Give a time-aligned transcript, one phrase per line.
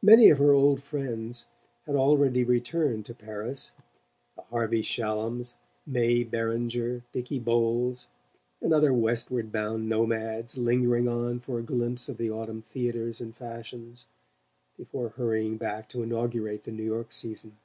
[0.00, 1.44] Many of her old friends
[1.84, 3.72] had already returned to Paris:
[4.34, 8.08] the Harvey Shallums, May Beringer, Dicky Bowles
[8.62, 13.36] and other westward bound nomads lingering on for a glimpse of the autumn theatres and
[13.36, 14.06] fashions
[14.78, 17.58] before hurrying back to inaugurate the New York season.